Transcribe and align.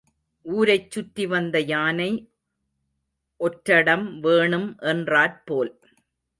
ஊரைச் 0.45 0.87
சுற்றி 0.91 1.25
வந்த 1.25 1.59
யானை 1.61 2.09
ஒற்றடம் 3.39 4.19
வேணும் 4.19 4.69
என்றாற்போல். 4.79 5.73